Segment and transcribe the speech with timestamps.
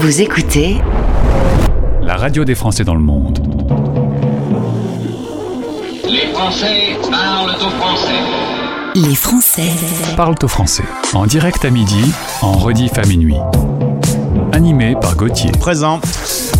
[0.00, 0.76] Vous écoutez
[2.02, 3.40] la radio des Français dans le monde.
[6.08, 8.12] Les Français parlent au français.
[8.94, 9.72] Les Français
[10.16, 10.84] parlent au français.
[11.14, 12.00] En direct à midi,
[12.42, 13.38] en rediff à minuit.
[14.52, 15.50] Animé par Gauthier.
[15.50, 16.00] Présent.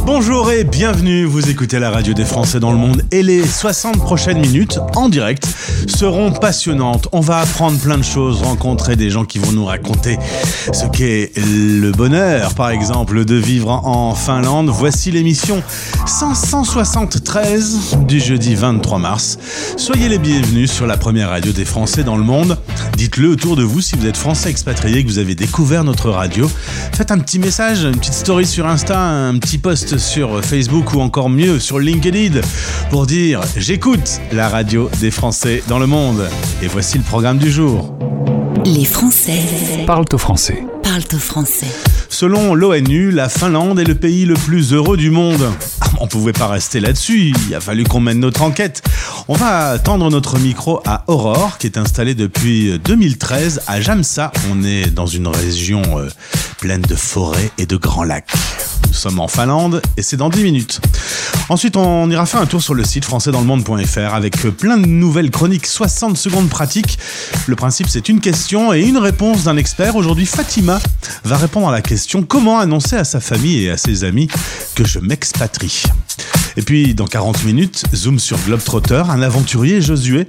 [0.04, 3.98] Bonjour et bienvenue, vous écoutez la radio des Français dans le monde et les 60
[3.98, 5.46] prochaines minutes en direct
[5.86, 7.08] seront passionnantes.
[7.12, 10.18] On va apprendre plein de choses, rencontrer des gens qui vont nous raconter
[10.72, 14.68] ce qu'est le bonheur, par exemple, de vivre en Finlande.
[14.68, 15.62] Voici l'émission
[16.06, 19.38] 573 du jeudi 23 mars.
[19.76, 22.58] Soyez les bienvenus sur la première radio des Français dans le monde.
[22.96, 26.50] Dites-le autour de vous si vous êtes français expatrié, que vous avez découvert notre radio.
[26.92, 31.00] Faites un petit message, une petite story sur Insta, un petit post sur Facebook ou
[31.00, 32.40] encore mieux sur LinkedIn
[32.90, 36.28] pour dire j'écoute la radio des Français dans le monde.
[36.62, 37.94] Et voici le programme du jour.
[38.64, 39.40] Les Français
[39.86, 40.64] parlent au français.
[40.82, 41.66] Parlent au français.
[42.08, 45.50] Selon l'ONU, la Finlande est le pays le plus heureux du monde.
[45.80, 48.82] Ah, on pouvait pas rester là-dessus, il a fallu qu'on mène notre enquête.
[49.28, 54.32] On va tendre notre micro à Aurore, qui est installée depuis 2013 à Jamsa.
[54.50, 56.08] On est dans une région euh,
[56.58, 58.32] pleine de forêts et de grands lacs.
[58.86, 60.80] Nous sommes en Finlande et c'est dans 10 minutes.
[61.50, 65.66] Ensuite, on ira faire un tour sur le site françaisdanslemonde.fr avec plein de nouvelles chroniques
[65.66, 66.98] 60 secondes pratiques.
[67.46, 69.96] Le principe, c'est une question et une réponse d'un expert.
[69.96, 70.78] Aujourd'hui, Fatima
[71.24, 71.97] va répondre à la question
[72.28, 74.28] comment annoncer à sa famille et à ses amis
[74.74, 75.82] que je m'expatrie?
[76.56, 80.28] Et puis, dans 40 minutes, zoom sur Globetrotter, un aventurier Josué.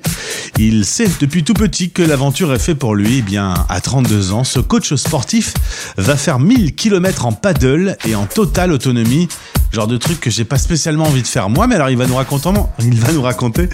[0.58, 3.18] Il sait depuis tout petit que l'aventure est fait pour lui.
[3.20, 5.54] Eh bien, à 32 ans, ce coach sportif
[5.98, 9.28] va faire 1000 km en paddle et en totale autonomie.
[9.72, 12.08] Genre de truc que j'ai pas spécialement envie de faire moi, mais alors il va
[12.08, 13.70] nous raconter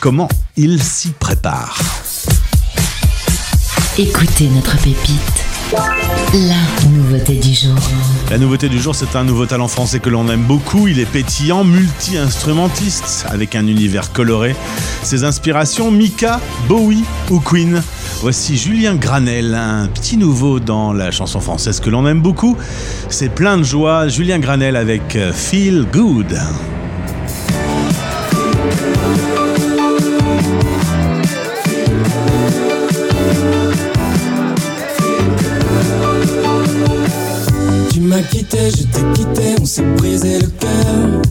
[0.00, 1.78] comment il s'y prépare.
[3.98, 5.43] Écoutez notre pépite.
[5.74, 7.76] La nouveauté du jour.
[8.30, 10.86] La nouveauté du jour, c'est un nouveau talent français que l'on aime beaucoup.
[10.86, 14.54] Il est pétillant, multi-instrumentiste, avec un univers coloré.
[15.02, 17.82] Ses inspirations, Mika, Bowie ou Queen.
[18.20, 22.56] Voici Julien Granel, un petit nouveau dans la chanson française que l'on aime beaucoup.
[23.08, 24.06] C'est plein de joie.
[24.06, 26.38] Julien Granel avec Feel Good.
[38.22, 41.22] Quitté, je t'ai quitté, on s'est brisé le cœur.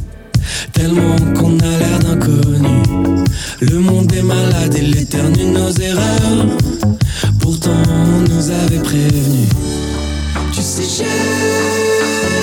[0.73, 2.83] Tellement qu'on a l'air d'inconnu.
[3.61, 6.57] Le monde est malade et l'éternue nos erreurs.
[7.39, 9.47] Pourtant, on nous avait prévenu.
[10.51, 11.03] Tu sais, j'ai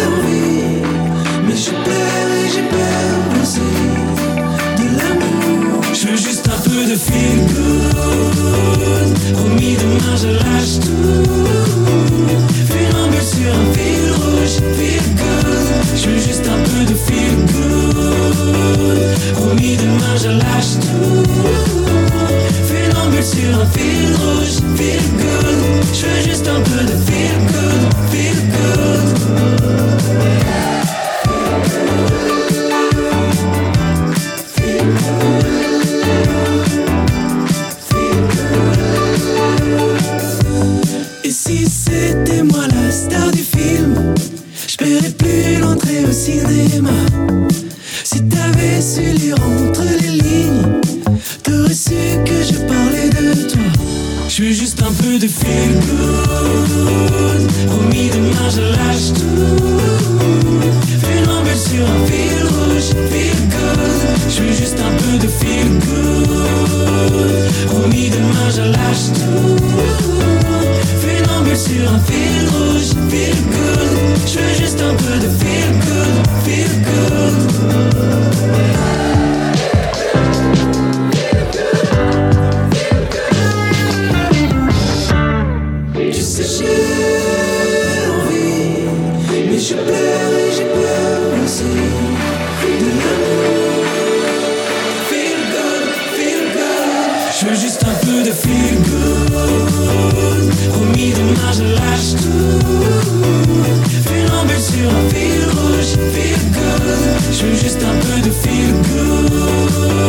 [0.07, 0.83] envie,
[1.47, 3.61] mais je pleure et j'ai peur aussi.
[4.79, 9.35] De l'amour, je veux juste un peu de feel good.
[9.35, 12.30] Promis, demain je lâche tout.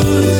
[0.03, 0.31] Good.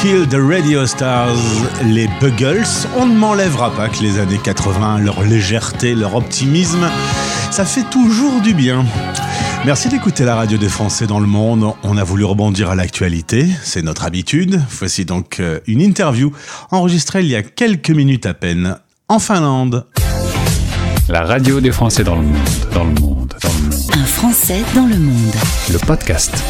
[0.00, 1.36] Kill the Radio Stars,
[1.84, 2.64] les Buggles.
[2.96, 6.88] On ne m'enlèvera pas que les années 80, leur légèreté, leur optimisme,
[7.50, 8.86] ça fait toujours du bien.
[9.66, 11.74] Merci d'écouter la radio des Français dans le monde.
[11.82, 14.62] On a voulu rebondir à l'actualité, c'est notre habitude.
[14.70, 16.32] Voici donc euh, une interview
[16.70, 18.78] enregistrée il y a quelques minutes à peine
[19.08, 19.86] en Finlande.
[21.10, 22.38] La radio des Français dans le monde,
[22.72, 23.90] dans le monde, dans le monde.
[23.92, 25.34] Un Français dans le monde.
[25.70, 26.42] Le podcast.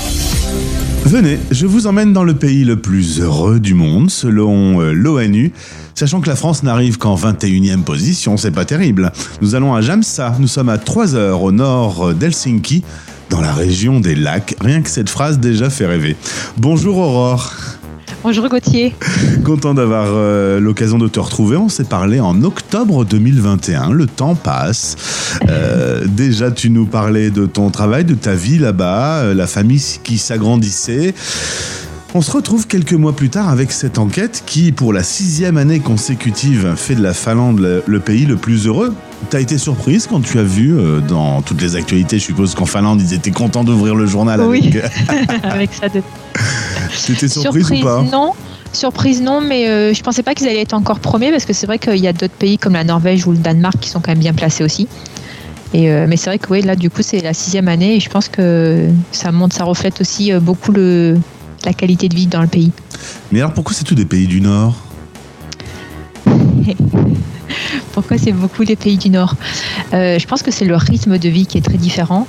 [1.07, 5.52] Venez, je vous emmène dans le pays le plus heureux du monde, selon euh, l'ONU.
[5.95, 9.11] Sachant que la France n'arrive qu'en 21e position, c'est pas terrible.
[9.40, 12.85] Nous allons à Jamsa, nous sommes à 3 heures au nord d'Helsinki,
[13.28, 14.54] dans la région des lacs.
[14.61, 16.16] Rien que cette phrase déjà fait rêver.
[16.59, 17.52] Bonjour Aurore,
[18.23, 18.95] Bonjour Gauthier.
[19.45, 21.57] content d'avoir euh, l'occasion de te retrouver.
[21.57, 25.39] On s'est parlé en octobre 2021, le temps passe.
[25.49, 29.83] Euh, déjà, tu nous parlais de ton travail, de ta vie là-bas, euh, la famille
[30.05, 31.15] qui s'agrandissait.
[32.12, 35.79] On se retrouve quelques mois plus tard avec cette enquête qui, pour la sixième année
[35.79, 38.95] consécutive, fait de la Finlande le, pays le plus heureux.
[39.31, 42.67] T'as été surprise quand tu as vu euh, dans toutes les actualités, je suppose qu'en
[42.67, 44.59] Finlande, ils étaient contents d'ouvrir le journal Oui.
[44.59, 45.45] avec...
[45.45, 46.02] Avec ça de
[47.07, 48.02] T'étais surprise, ou pas?
[48.02, 48.33] non.
[48.73, 51.67] Surprise non, mais euh, je pensais pas qu'ils allaient être encore premiers parce que c'est
[51.67, 54.12] vrai qu'il y a d'autres pays comme la Norvège ou le Danemark qui sont quand
[54.12, 54.88] même bien placés aussi.
[55.75, 58.00] Et euh, mais c'est vrai que oui, là du coup c'est la sixième année et
[58.00, 61.17] je pense que ça montre, ça reflète aussi euh, beaucoup le,
[61.64, 62.73] la qualité de vie dans le pays.
[63.33, 64.75] Mais alors pourquoi c'est tous des pays du Nord?
[67.93, 69.35] Pourquoi c'est beaucoup les pays du Nord?
[69.93, 72.26] Euh, Je pense que c'est le rythme de vie qui est très différent.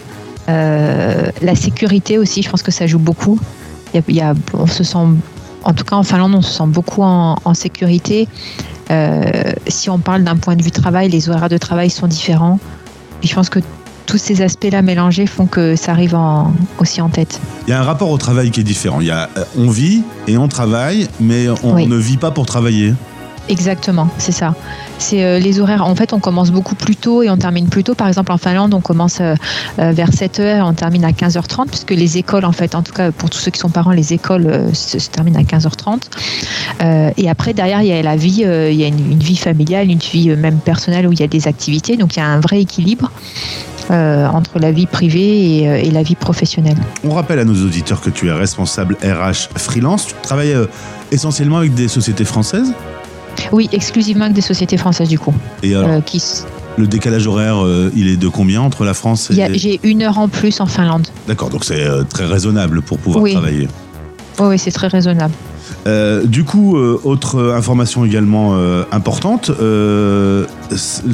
[0.50, 3.39] Euh, la sécurité aussi, je pense que ça joue beaucoup.
[3.93, 4.97] Il y a, il y a- on se sent,
[5.63, 8.27] en tout cas en Finlande, on se sent beaucoup en, en sécurité.
[8.89, 9.21] Euh,
[9.67, 12.59] si on parle d'un point de vue travail, les horaires de travail sont différents.
[13.23, 13.59] Je pense que
[14.11, 17.39] tous ces aspects-là mélangés font que ça arrive en- aussi en tête.
[17.65, 18.99] Il y a un rapport au travail qui est différent.
[18.99, 21.87] Il y a, euh, on vit et on travaille, mais on Oui.
[21.87, 22.93] ne vit pas pour travailler.
[23.49, 24.53] Exactement, c'est ça.
[24.99, 25.83] C'est euh, les horaires.
[25.85, 27.95] En fait, on commence beaucoup plus tôt et on termine plus tôt.
[27.95, 29.33] Par exemple, en Finlande, on commence euh,
[29.79, 32.93] euh, vers 7h et on termine à 15h30, puisque les écoles, en fait, en tout
[32.93, 36.01] cas pour tous ceux qui sont parents, les écoles se, se terminent à 15h30.
[36.83, 39.37] Euh, et après, derrière, il y a la vie, il y a une, une vie
[39.37, 41.97] familiale, une vie même personnelle où il y a des activités.
[41.97, 43.11] Donc, il y a un vrai équilibre
[43.89, 46.77] euh, entre la vie privée et, euh, et la vie professionnelle.
[47.03, 50.07] On rappelle à nos auditeurs que tu es responsable RH freelance.
[50.07, 50.65] Tu travailles euh,
[51.11, 52.73] essentiellement avec des sociétés françaises?
[53.51, 55.33] Oui, exclusivement avec des sociétés françaises, du coup.
[55.63, 56.21] Et alors, euh, qui
[56.77, 59.57] le décalage horaire, euh, il est de combien entre la France et...
[59.57, 61.05] J'ai une heure en plus en Finlande.
[61.27, 63.33] D'accord, donc c'est très raisonnable pour pouvoir Oui.
[63.33, 63.67] travailler.
[64.39, 65.33] Oui, oui, c'est très raisonnable.
[65.87, 70.45] Euh, du coup, euh, autre information également euh, importante, euh,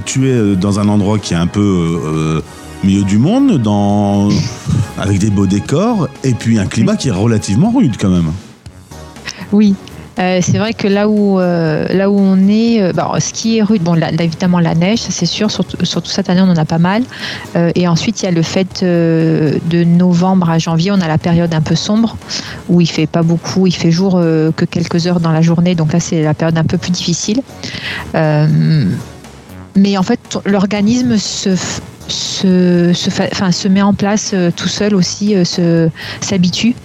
[0.06, 2.42] tu es euh, dans un endroit qui est un peu euh,
[2.84, 3.62] milieu du monde,
[4.98, 8.32] avec des beaux décors, et puis un climat qui est relativement rude quand même.
[9.52, 9.76] Oui.
[10.20, 13.84] Euh, c'est vrai que là où, euh, là où on est, ce qui est rude,
[13.84, 17.04] bon, évidemment la neige, c'est sûr, surtout, cette année on en a pas mal.
[17.56, 21.18] Euh, et ensuite il y a le fait de novembre à janvier, on a la
[21.18, 22.18] période un peu sombre
[22.70, 25.94] où il fait pas beaucoup, il fait jour que quelques heures dans la journée, donc
[25.94, 27.42] là c'est la période un peu plus difficile.
[28.14, 31.56] Mais en fait l'organisme se,
[32.08, 35.90] se, se, met en place tout seul aussi, euh,
[36.22, 36.76] s'habitue.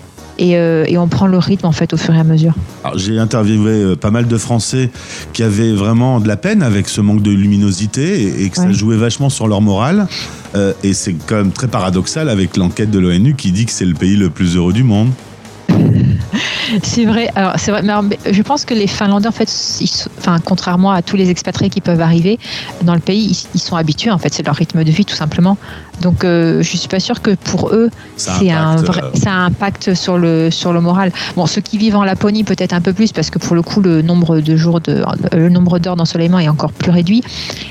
[0.43, 2.55] Et, euh, et on prend le rythme en fait au fur et à mesure.
[2.97, 4.91] J'ai interviewé euh, pas mal de Français
[5.33, 8.73] qui avaient vraiment de la peine avec ce manque de luminosité et, et que ça
[8.73, 10.09] jouait vachement sur leur morale.
[10.57, 13.85] Euh, et c'est quand même très paradoxal avec l'enquête de l'ONU qui dit que c'est
[13.85, 15.13] le pays le plus heureux du monde.
[16.83, 17.29] C'est vrai.
[17.35, 17.83] Alors c'est vrai.
[17.83, 21.29] Mais alors, je pense que les Finlandais, en fait, ils enfin, contrairement à tous les
[21.31, 22.39] expatriés qui peuvent arriver
[22.83, 24.11] dans le pays, ils, ils sont habitués.
[24.11, 25.59] En fait, c'est leur rythme de vie, tout simplement.
[26.03, 29.11] Donc, euh, je suis pas sûre que pour eux, Ça c'est un impacte, vrai, euh,
[29.19, 31.13] ça a un impact sur le sur le moral.
[31.37, 33.81] Bon, ceux qui vivent en Laponie peut-être un peu plus parce que pour le coup,
[33.81, 37.23] le nombre de jours de le nombre d'heures d'ensoleillement est encore plus réduit.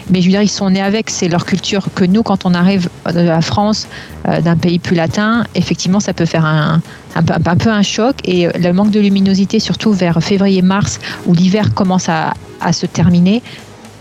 [0.10, 1.86] Mais je veux dire, ils sont nés avec, c'est leur culture.
[1.94, 3.88] Que nous, quand on arrive de la France,
[4.28, 6.82] euh, d'un pays plus latin, effectivement, ça peut faire un,
[7.16, 8.16] un, peu- un peu un choc.
[8.24, 12.86] Et euh, le manque de luminosité, surtout vers février-mars, où l'hiver commence à, à se
[12.86, 13.42] terminer,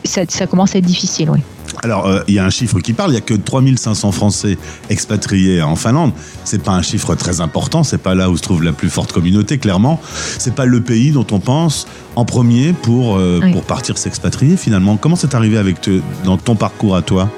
[0.05, 1.41] ça, ça commence à être difficile, oui.
[1.83, 4.59] Alors, euh, il y a un chiffre qui parle, il y a que 3500 Français
[4.89, 6.13] expatriés en Finlande.
[6.45, 9.13] C'est pas un chiffre très important, c'est pas là où se trouve la plus forte
[9.13, 10.01] communauté, clairement.
[10.39, 11.87] C'est pas le pays dont on pense
[12.17, 13.53] en premier pour, euh, Oui.
[13.53, 14.97] pour partir s'expatrier, finalement.
[14.97, 17.31] Comment c'est arrivé avec te, dans ton parcours à toi?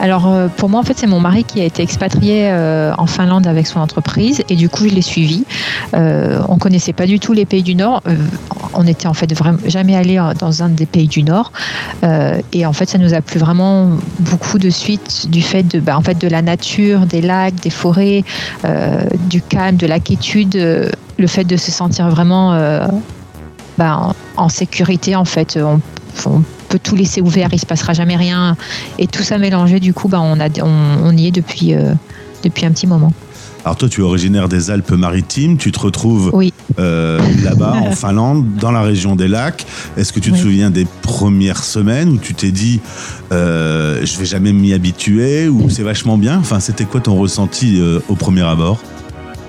[0.00, 3.06] Alors euh, pour moi en fait c'est mon mari qui a été expatrié euh, en
[3.06, 5.44] Finlande avec son entreprise et du coup je l'ai suivi.
[5.94, 8.02] Euh, on connaissait pas du tout les pays du Nord.
[8.74, 11.52] On était en fait vraiment jamais allé dans un des pays du Nord
[12.52, 13.90] et en fait ça nous a plu vraiment
[14.20, 17.70] beaucoup de suite du fait de bah, en fait de la nature, des lacs, des
[17.70, 18.24] forêts,
[19.28, 22.52] du calme, de la quiétude, le fait de se sentir vraiment
[23.78, 25.58] bah, en, en sécurité en fait.
[26.24, 28.56] On peut tout laisser ouvert, il se passera jamais rien.
[28.98, 31.94] Et tout ça mélangé, du coup, bah, on, a, on, on y est depuis, euh,
[32.44, 33.12] depuis un petit moment.
[33.64, 36.54] Alors toi, tu es originaire des Alpes-Maritimes, tu te retrouves Oui.
[36.78, 39.66] euh, là-bas en Finlande, dans la région des lacs.
[39.96, 40.40] Est-ce que tu te Oui.
[40.42, 42.80] souviens des premières semaines où tu t'es dit,
[43.32, 46.38] euh, je vais jamais m'y habituer ou c'est vachement bien?
[46.38, 48.78] Enfin, c'était quoi ton ressenti euh, au premier abord?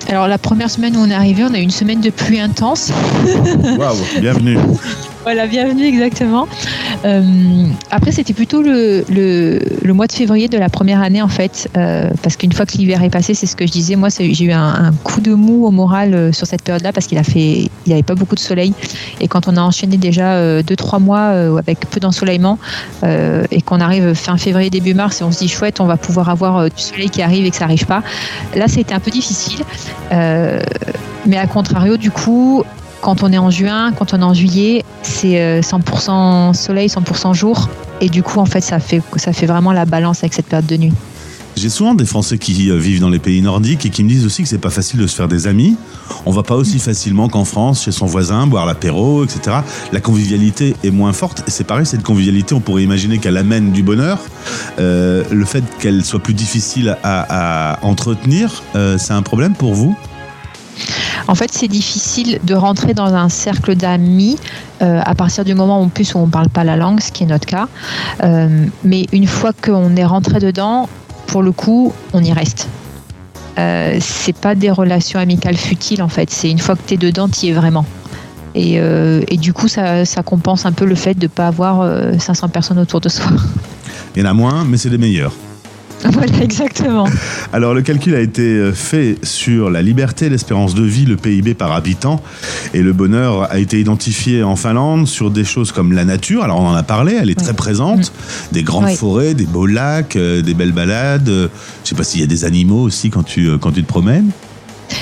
[0.08, 2.40] Alors, la première semaine où on est arrivé, on a eu une semaine de pluie
[2.40, 2.90] intense.
[3.78, 4.58] Waouh, bienvenue.
[5.22, 6.48] Voilà, bienvenue exactement.
[7.04, 11.68] Euh, après, c'était plutôt le, le, mois de février de la première année en fait,
[11.76, 13.96] euh, parce qu'une fois que l'hiver est passé, c'est ce que je disais.
[13.96, 17.18] Moi, j'ai eu un, coup de mou au moral euh, sur cette période-là parce qu'il
[17.18, 18.72] n'y avait pas beaucoup de soleil.
[19.20, 22.58] Et quand on a enchaîné déjà euh, deux trois mois avec peu d'ensoleillement
[23.02, 26.30] et qu'on arrive fin février début mars et on se dit chouette, on va pouvoir
[26.30, 28.02] avoir du soleil qui arrive et que ça arrive pas.
[28.54, 29.64] Là, c'était un peu difficile.
[30.10, 32.64] Mais à contrario, du coup,
[33.00, 37.34] quand on est en juin, quand on est en juillet, c'est euh, 100% soleil, 100%
[37.34, 37.68] jour.
[38.00, 40.66] Et du coup, en fait, ça fait, ça fait vraiment la balance avec cette période
[40.66, 40.92] de nuit.
[41.56, 44.24] J'ai souvent des Français qui euh, vivent dans les pays nordiques et qui me disent
[44.24, 45.76] aussi que c'est pas facile de se faire des amis.
[46.24, 49.58] On va pas aussi facilement qu'en France, chez son voisin, boire l'apéro, etc.
[49.92, 51.42] La convivialité est moins forte.
[51.48, 54.18] C'est pareil, cette convivialité, on pourrait imaginer qu'elle amène du bonheur.
[54.78, 59.96] Euh, le fait qu'elle soit plus difficile à, entretenir, euh, c'est un problème pour vous?
[61.28, 64.36] En fait, c'est difficile de rentrer dans un cercle d'amis
[64.82, 67.24] euh, à partir du moment plus, où on ne parle pas la langue, ce qui
[67.24, 67.68] est notre cas.
[68.22, 70.88] Euh, mais une fois qu'on est rentré dedans,
[71.26, 72.68] pour le coup, on y reste.
[73.58, 76.30] Euh, c'est pas des relations amicales futiles en fait.
[76.30, 77.84] C'est une fois que tu es dedans, tu y es vraiment.
[78.54, 81.46] Et, euh, et du coup, ça, ça compense un peu le fait de ne pas
[81.46, 83.30] avoir euh, 500 personnes autour de soi.
[84.16, 85.32] Il y en a moins, mais c'est les meilleurs.
[86.12, 87.04] voilà, exactement.
[87.52, 91.54] Alors le calcul a été euh, fait sur la liberté, l'espérance de vie, le PIB
[91.54, 92.22] par habitant
[92.72, 96.42] et le bonheur a été identifié en Finlande sur des choses comme la nature.
[96.42, 98.12] Alors on en a parlé, elle est très présente,
[98.52, 98.96] des grandes Oui.
[98.96, 101.28] forêts, des beaux lacs, euh, des belles balades.
[101.28, 101.48] Euh,
[101.84, 103.88] Je sais pas s'il y a des animaux aussi quand tu euh, quand tu te
[103.88, 104.30] promènes.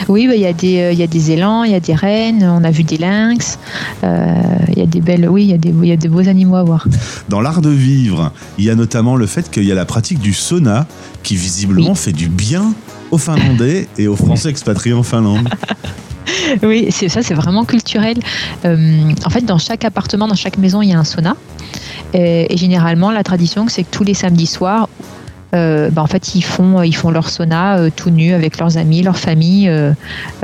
[0.09, 1.81] Oui, bah, il y, a des, euh, il y a des élans, il y a
[1.81, 3.59] des rennes, on a vu des lynx,
[4.05, 4.35] euh,
[4.73, 6.29] il y a des belles, oui, il y a des, il y a des beaux
[6.29, 6.87] animaux à voir.
[7.29, 10.19] Dans l'art de vivre, il y a notamment le fait qu'il y a la pratique
[10.19, 10.87] du sauna
[11.23, 11.97] qui visiblement Oui.
[11.97, 12.73] fait du bien
[13.11, 15.49] aux Finlandais et aux Français expatriés en Finlande.
[16.63, 18.19] Oui, c'est ça, c'est vraiment culturel.
[18.65, 21.37] Euh, en fait, dans chaque appartement, dans chaque maison, il y a un sauna.
[22.15, 24.89] Et, et généralement, la tradition, c'est que tous les samedis soirs,
[25.55, 28.77] euh, bah, en fait, ils font, ils font leur sauna euh, tout nus avec leurs
[28.77, 29.69] amis, leur famille.
[29.69, 29.93] euh,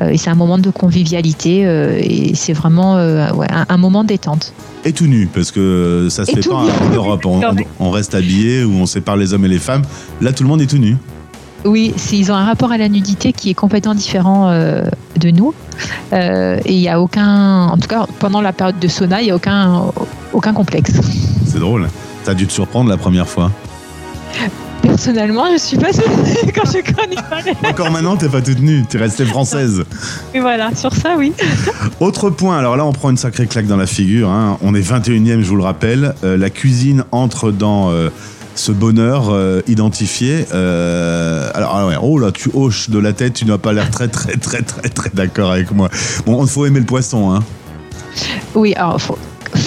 [0.00, 1.66] euh, et c'est un moment de convivialité.
[1.66, 4.52] euh, et c'est vraiment euh, ouais, un, un moment détente.
[4.84, 6.70] Et tout nu, parce que ça se Et fait pas nu.
[6.90, 7.24] en Europe.
[7.26, 7.40] On,
[7.80, 9.82] on reste habillé ou on sépare les hommes et les femmes.
[10.20, 10.96] Là, tout le monde est tout nu.
[11.66, 14.84] Oui, ils ont un rapport à la nudité qui est complètement différent euh,
[15.16, 15.54] de nous.
[16.12, 19.24] Euh, et il n'y a aucun, en tout cas pendant la période de sauna, il
[19.24, 19.84] n'y a aucun,
[20.34, 20.92] aucun complexe.
[21.46, 21.88] C'est drôle.
[22.26, 23.50] T'as dû te surprendre la première fois.
[24.88, 26.04] Personnellement, je suis pas sûre
[26.54, 27.52] quand je connais pas les...
[27.68, 29.82] Encore maintenant, t'es pas toute nue, t'es restée française.
[30.34, 31.32] Mais voilà, sur ça, oui.
[32.00, 34.28] Autre point, alors là, on prend une sacrée claque dans la figure.
[34.28, 34.58] hein.
[34.62, 36.14] On est 21e, je vous le rappelle.
[36.22, 38.10] Euh, la cuisine entre dans euh,
[38.54, 40.46] ce bonheur euh, identifié.
[40.52, 43.90] Euh, alors, ah ouais, oh là, tu hoches de la tête, tu n'as pas l'air
[43.90, 45.88] très, très, très, très, très d'accord avec moi.
[46.26, 47.42] Bon, il faut aimer le poisson, hein.
[48.54, 49.18] Oui, alors faut-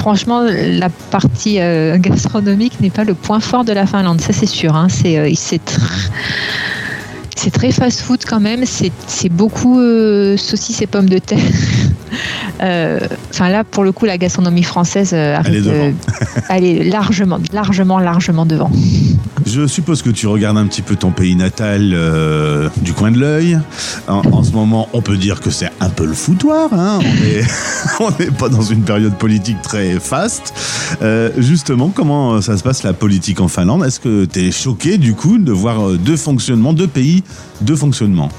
[0.08, 4.46] franchement, la partie euh, gastronomique n'est pas le point fort de la Finlande, ça c'est
[4.46, 4.74] sûr.
[4.74, 4.88] hein.
[4.90, 6.10] C'est euh, c'est tr-
[7.36, 8.66] c'est très fast-food quand même.
[8.66, 11.40] C'est c'est beaucoup euh, saucisses et pommes de terre.
[12.62, 13.00] Euh,
[13.34, 15.76] Enfin là, pour le coup, la gastronomie française euh, Elle est arrive, devant.
[15.86, 15.92] euh,
[16.50, 18.72] elle est largement, largement, largement devant.
[19.46, 23.20] Je suppose que tu regardes un petit peu ton pays natal euh, du coin de
[23.20, 23.60] l'œil.
[24.08, 26.74] En, en ce moment, on peut dire que c'est un peu le foutoir.
[26.74, 27.46] Hein on est-
[28.00, 30.54] on n'est pas dans une période politique très faste.
[31.02, 33.84] Euh, justement, comment ça se passe la politique en Finlande?
[33.86, 37.24] Est-ce que tu es choqué du coup de voir deux fonctionnements, deux pays,
[37.62, 38.30] deux fonctionnements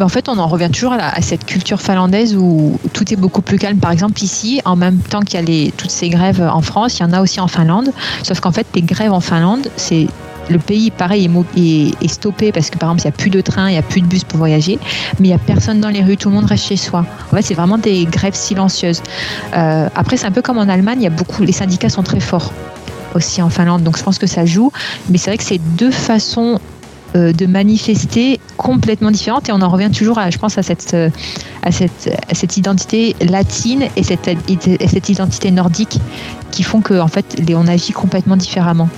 [0.00, 3.58] En fait, on en revient toujours à, cette culture finlandaise où tout est beaucoup plus
[3.58, 3.78] calme.
[3.78, 7.02] Par exemple, ici, en même temps qu'il y a toutes ces grèves en France, il
[7.02, 7.90] y en a aussi en Finlande.
[8.22, 10.06] Sauf qu'en fait, les grèves en Finlande, c'est
[10.48, 13.68] le pays, pareil, est stoppé parce que, par exemple, il n'y a plus de train,
[13.68, 14.78] il n'y a plus de bus pour voyager,
[15.18, 17.04] mais il n'y a personne dans les rues, tout le monde reste chez soi.
[17.32, 19.02] En fait, c'est vraiment des grèves silencieuses.
[19.54, 22.02] Euh, après, c'est un peu comme en Allemagne, il y a beaucoup, les syndicats sont
[22.02, 22.52] très forts
[23.14, 24.70] aussi en Finlande, donc je pense que ça joue.
[25.08, 26.60] Mais c'est vrai que c'est deux façons
[27.16, 30.92] euh, de manifester complètement différentes et on en revient toujours à, je pense à cette,
[30.92, 31.08] euh,
[31.62, 36.00] à cette, cette identité latine et cette, et cette identité nordique
[36.50, 38.88] qui font que en fait on agit complètement différemment.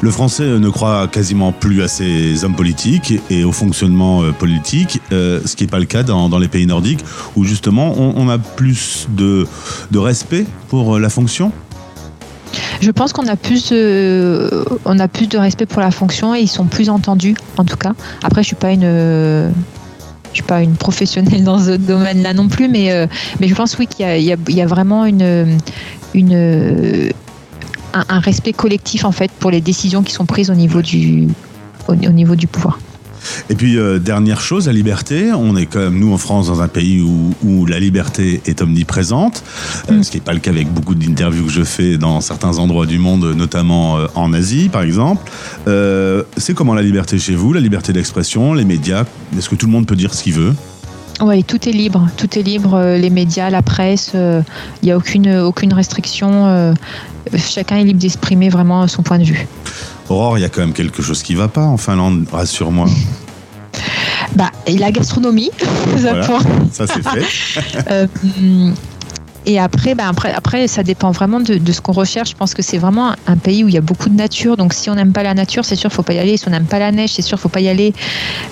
[0.00, 4.32] Le français euh, ne croit quasiment plus à ses hommes politiques et au fonctionnement euh,
[4.32, 7.04] politique, ce qui n'est pas le cas dans, les pays nordiques,
[7.36, 9.46] où justement on, a plus de,
[9.94, 11.52] respect pour la fonction.
[12.80, 16.40] Je pense qu'on a plus, de, on a plus de respect pour la fonction et
[16.40, 17.92] ils sont plus entendus en tout cas.
[18.22, 22.68] Après, je suis pas une, je suis pas une professionnelle dans ce domaine-là non plus,
[22.68, 23.06] mais euh,
[23.40, 25.58] mais je pense oui qu'il y a, vraiment une,
[26.14, 27.10] une
[27.94, 31.28] un, respect collectif en fait pour les décisions qui sont prises au niveau du
[31.88, 32.78] au niveau du pouvoir.
[33.50, 35.32] Et puis, euh, dernière chose, la liberté.
[35.32, 38.62] On est quand même, nous, en France, dans un pays où, où la liberté est
[38.62, 39.42] omniprésente,
[39.90, 40.02] euh, Mm.
[40.02, 42.86] ce qui n'est pas le cas avec beaucoup d'interviews que je fais dans certains endroits
[42.86, 45.30] du monde, notamment euh, en Asie, par exemple.
[45.66, 49.04] Euh, c'est comment la liberté chez vous, la liberté d'expression, les médias?
[49.36, 50.54] Est-ce que tout le monde peut dire ce qu'il veut?
[51.20, 52.74] Oui, tout est libre, tout est libre.
[52.74, 54.40] euh, Les médias, la presse, euh,
[54.82, 56.46] il n'y a aucune aucune restriction.
[56.46, 56.72] euh,
[57.36, 59.46] Chacun est libre d'exprimer vraiment son point de vue.
[60.10, 62.86] Aurore, il y a quand même quelque chose qui va pas en Finlande, rassure-moi.
[64.34, 65.50] Bah, et la gastronomie,
[65.96, 66.38] ça Voilà.
[66.72, 67.24] Ça, c'est fait.
[67.90, 68.06] Euh,
[69.46, 72.30] et après, bah, après, après, ça dépend vraiment de, de ce qu'on recherche.
[72.30, 74.56] Je pense que c'est vraiment un pays où il y a beaucoup de nature.
[74.56, 76.36] Donc, si on n'aime pas la nature, c'est sûr, faut pas y aller.
[76.36, 77.94] Si on n'aime pas la neige, c'est sûr, faut pas y aller.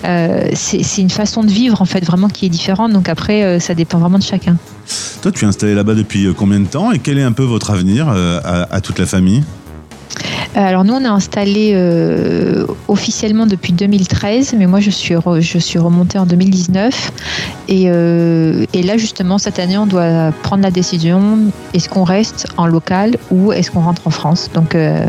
[0.04, 2.92] Euh, c'est une façon de vivre, en fait, vraiment qui est différente.
[2.92, 4.56] Donc, après, euh, ça dépend vraiment de chacun.
[5.20, 6.92] Toi, tu es installé là-bas depuis combien de temps?
[6.92, 9.42] Et quel est un peu votre avenir à, à toute la famille?
[10.58, 15.58] Alors, nous, on est installé euh, officiellement depuis 2013, mais moi, je suis, re- je
[15.58, 17.12] suis remontée en 2019.
[17.68, 21.38] Et, euh, et là, justement, cette année, on doit prendre la décision
[21.74, 24.48] est-ce qu'on reste en local ou est-ce qu'on rentre en France?
[24.54, 25.04] Donc, euh,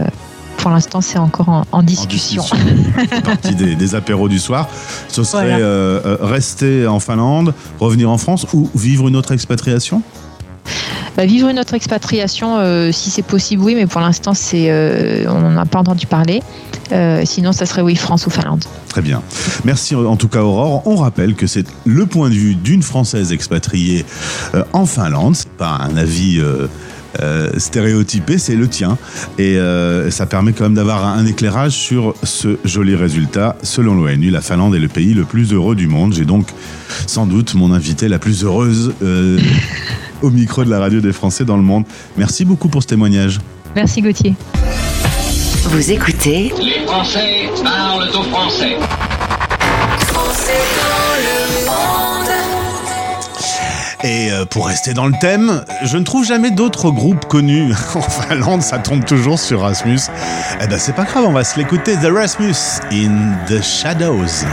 [0.57, 2.43] pour l'instant, c'est encore en, en En discussion.
[3.23, 4.67] Partie des, des apéros du soir.
[5.07, 6.17] Ce serait Voilà.
[6.27, 10.01] rester en Finlande, revenir en France ou vivre une autre expatriation?
[11.17, 15.25] Bah, vivre une autre expatriation, euh, si c'est possible, oui, mais pour l'instant, c'est, euh,
[15.27, 16.43] on n'en a pas entendu parler.
[16.91, 18.63] Euh, sinon, ça serait oui, France ou Finlande.
[18.87, 19.23] Très bien.
[19.65, 20.83] Merci en tout cas Aurore.
[20.85, 24.05] On rappelle que c'est le point de vue d'une Française expatriée
[24.73, 25.35] en Finlande.
[25.35, 26.39] C'est pas un avis
[27.21, 28.97] euh, stéréotypé, c'est le tien.
[29.39, 33.55] Et euh, ça permet quand même d'avoir un éclairage sur ce joli résultat.
[33.63, 36.13] Selon l'ONU, la Finlande est le pays le plus heureux du monde.
[36.13, 36.47] J'ai donc
[37.07, 39.39] sans doute mon invitée la plus heureuse euh,
[40.21, 41.85] au micro de la radio des Français dans le monde.
[42.17, 43.39] Merci beaucoup pour ce témoignage.
[43.75, 44.35] Merci Gauthier.
[45.65, 48.77] Vous écoutez Les Français parlent au français.
[54.03, 58.01] Et euh, pour rester dans le thème, je ne trouve jamais d'autres groupes connus en
[58.01, 59.99] Finlande, ça tombe toujours sur Rasmus.
[60.61, 62.55] Eh ben c'est pas grave, on va se l'écouter, The Rasmus
[62.91, 64.45] in the Shadows.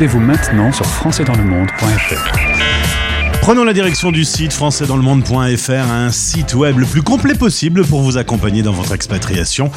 [0.00, 2.99] Rendez-vous maintenant sur françaisdanslemonde.fr.
[3.42, 8.18] Prenons la direction du site françaisdanslemonde.fr, un site web le plus complet possible pour vous
[8.18, 9.72] accompagner dans votre expatriation.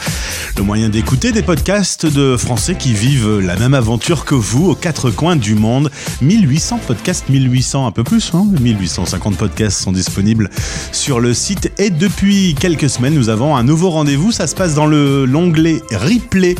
[0.57, 4.75] Le moyen d'écouter des podcasts de Français qui vivent la même aventure que vous aux
[4.75, 5.89] quatre coins du monde.
[6.21, 10.49] 1800 podcasts, 1800 un peu plus, hein 1850 podcasts sont disponibles
[10.91, 11.71] sur le site.
[11.79, 14.33] Et depuis quelques semaines, nous avons un nouveau rendez-vous.
[14.33, 16.55] Ça se passe dans le l'onglet Replay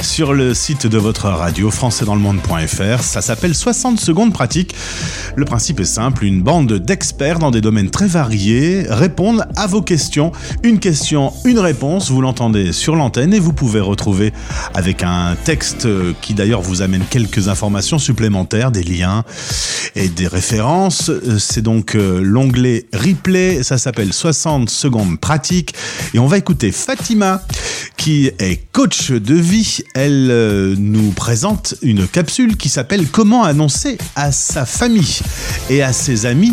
[0.00, 3.02] sur le site de votre radio françaisdanslemonde.fr.
[3.02, 4.74] Ça s'appelle 60 secondes pratiques.
[5.36, 10.30] Le principe est simple, bande d'experts dans des domaines très variés répondent à vos questions.
[10.62, 14.32] Une question, une réponse, vous l'entendez sur l'antenne et vous pouvez retrouver
[14.72, 15.88] avec un texte
[16.20, 19.24] qui d'ailleurs vous amène quelques informations supplémentaires, des liens
[19.96, 21.10] et des références.
[21.40, 25.74] C'est donc euh, l'onglet replay, ça s'appelle 60 secondes pratiques
[26.14, 27.42] et on va écouter Fatima
[28.06, 29.80] qui est coach de vie.
[29.96, 35.18] Elle euh, nous présente une capsule qui s'appelle Comment annoncer à sa famille
[35.70, 36.52] et à ses amis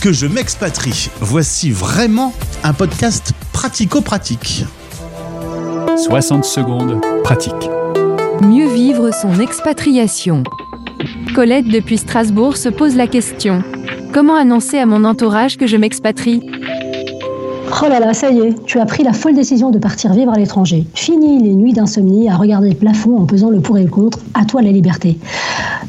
[0.00, 1.08] que je m'expatrie.
[1.20, 2.34] Voici vraiment
[2.64, 4.64] un podcast pratico-pratique.
[5.96, 7.70] 60 secondes pratique.
[8.42, 10.42] Mieux vivre son expatriation.
[11.32, 13.62] Colette depuis Strasbourg se pose la question.
[14.12, 16.57] Comment annoncer à mon entourage que je m'expatrie?
[17.70, 20.32] Oh là là, ça y est, tu as pris la folle décision de partir vivre
[20.32, 20.86] à l'étranger.
[20.94, 24.18] Fini les nuits d'insomnie à regarder le plafond en pesant le pour et le contre,
[24.34, 25.18] à toi la liberté.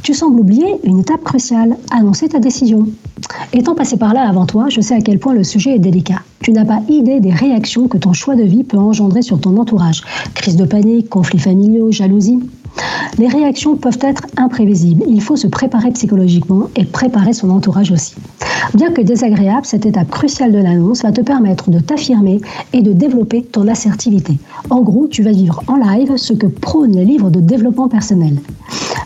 [0.04, 2.88] Tu sembles oublier une étape cruciale, annoncer ta décision.
[3.54, 6.22] Étant passé par là avant toi, je sais à quel point le sujet est délicat.
[6.42, 9.58] Tu n'as pas idée des réactions que ton choix de vie peut engendrer sur ton
[9.58, 10.04] entourage.
[10.36, 12.40] Crise de panique, conflits familiaux, jalousie.
[13.18, 15.04] Les réactions peuvent être imprévisibles.
[15.08, 18.16] Il faut se préparer psychologiquement et préparer son entourage aussi.
[18.76, 22.40] Bien que désagréable, cette étape cruciale de l'annonce va te permettre de t'affirmer
[22.74, 24.38] et de développer ton assertivité.
[24.70, 28.38] En gros, tu vas vivre en live ce que prônent les livres de développement personnel.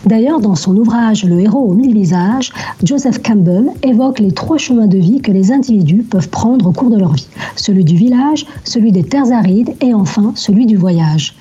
[0.06, 4.86] D'ailleurs, dans son ouvrage Le héros aux mille visages, Joseph Campbell évoque les trois chemins
[4.86, 7.26] de vie que les individus peuvent prendre au cours de leur vie.
[7.56, 11.34] Celui du village, celui des terres arides et enfin celui du voyage.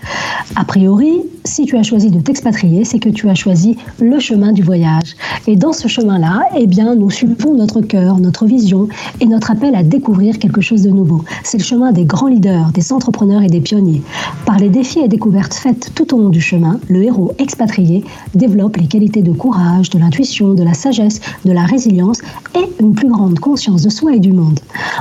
[0.55, 4.51] A priori, si tu as choisi de t'expatrier, c'est que tu as choisi le chemin
[4.51, 5.15] du voyage.
[5.47, 8.87] Et dans ce chemin-là, eh bien, nous suivons notre cœur, notre vision
[9.19, 11.23] et notre appel à découvrir quelque chose de nouveau.
[11.43, 14.01] C'est le chemin des grands leaders, des entrepreneurs et des pionniers.
[14.45, 18.77] Par les défis et découvertes faites tout au long du chemin, le héros expatrié développe
[18.77, 22.19] les qualités de courage, de l'intuition, de la sagesse, de la résilience
[22.55, 24.59] et une plus grande conscience de soi et du monde.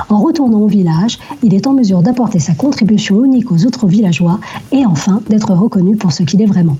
[0.09, 4.39] En retournant au village, il est en mesure d'apporter sa contribution unique aux autres villageois
[4.71, 6.77] et enfin d'être reconnu pour ce qu'il est vraiment.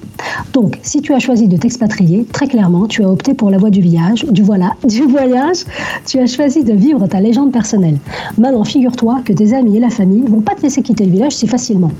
[0.53, 3.69] Donc, si tu as choisi de t'expatrier, très clairement, tu as opté pour la voie
[3.69, 5.57] du village, du voilà, du voyage.
[6.05, 7.97] Tu as choisi de vivre ta légende personnelle.
[8.37, 11.33] Maintenant, figure-toi que tes amis et la famille vont pas te laisser quitter le village
[11.33, 11.91] si facilement.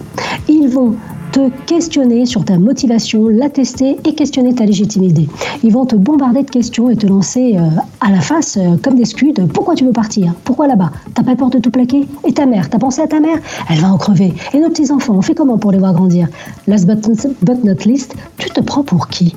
[0.47, 0.95] Ils vont
[1.33, 5.27] te questionner sur ta motivation, la tester et questionner ta légitimité.
[5.63, 7.69] Ils vont te bombarder de questions et te lancer euh,
[8.01, 9.33] à la face euh, comme des scuds.
[9.51, 10.35] Pourquoi tu veux partir?
[10.43, 10.91] Pourquoi là-bas?
[11.15, 12.07] T'as pas peur de tout plaquer?
[12.23, 12.69] Et ta mère?
[12.69, 13.39] T'as pensé à ta mère?
[13.67, 14.31] Elle va en crever.
[14.53, 16.27] Et nos petits-enfants, on fait comment pour les voir grandir?
[16.67, 19.35] Last but, but not least, tu te prends pour qui?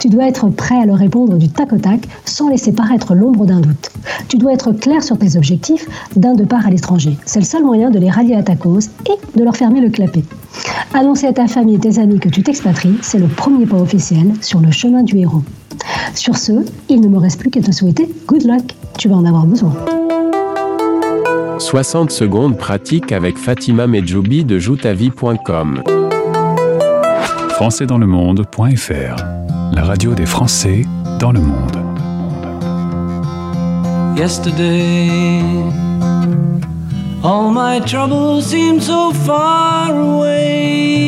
[0.00, 3.46] Tu dois être prêt à leur répondre du tac au tac sans laisser paraître l'ombre
[3.46, 3.90] d'un doute.
[4.28, 7.16] Tu dois être clair sur tes objectifs d'un départ à l'étranger.
[7.26, 9.90] C'est le seul moyen de les rallier à ta cause et de leur fermer le
[9.90, 10.24] clapet.
[10.94, 14.32] Annoncer à ta famille et tes amis que tu t'expatries, c'est le premier pas officiel
[14.40, 15.42] sur le chemin du héros.
[16.14, 18.74] Sur ce, il ne me reste plus qu'à te souhaiter good luck.
[18.96, 19.74] Tu vas en avoir besoin.
[21.58, 25.82] 60 secondes pratiques avec Fatima Medjoubi de joutavie.com.
[27.50, 29.22] Françaisdanslemonde.fr
[29.74, 30.86] La radio des Français
[31.20, 31.76] dans le monde.
[34.16, 35.42] Yesterday,
[37.22, 41.07] all my troubles seem so far away.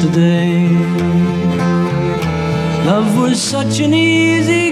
[0.00, 0.68] Yesterday.
[2.86, 4.69] Love was such an easy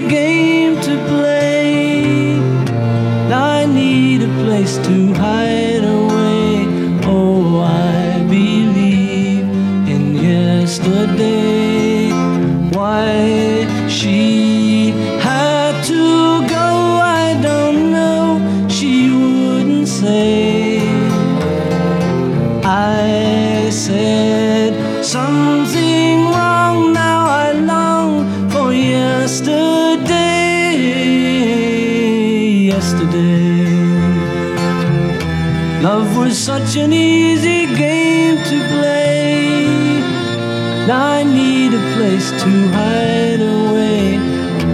[40.89, 44.19] I need a place to hide away.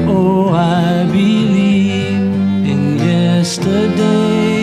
[0.07, 2.21] Oh, I believe
[2.65, 4.55] in yesterday.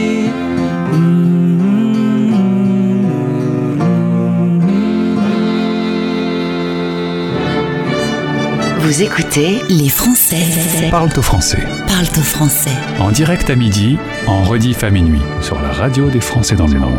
[8.81, 11.59] Vous écoutez Les Français Parle au français.
[11.87, 12.71] parlent au français.
[12.99, 16.79] En direct à midi, en rediff à minuit, sur la radio des Français dans le
[16.79, 16.99] monde.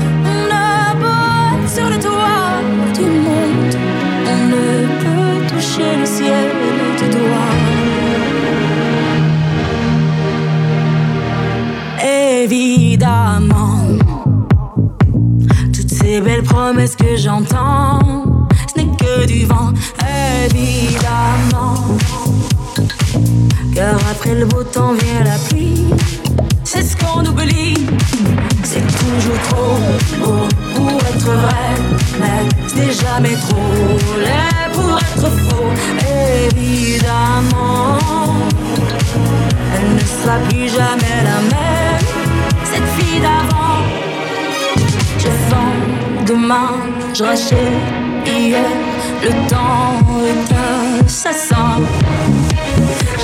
[12.43, 13.85] Évidemment,
[15.71, 17.99] toutes ces belles promesses que j'entends,
[18.67, 19.71] ce n'est que du vent.
[20.43, 21.97] Évidemment,
[23.75, 25.85] car après le beau temps vient la pluie.
[26.63, 27.75] C'est ce qu'on oublie,
[28.63, 29.77] c'est toujours trop
[30.19, 31.75] beau pour être vrai,
[32.19, 35.71] mais ce n'est jamais trop laid pour être faux.
[36.47, 37.99] Évidemment,
[39.75, 42.00] elle ne sera plus jamais la même,
[42.71, 43.79] cette fille d'avant.
[45.19, 46.71] Je vends demain,
[47.13, 47.57] je rachète
[48.25, 48.65] hier,
[49.23, 49.97] le temps
[50.31, 51.81] est assassin.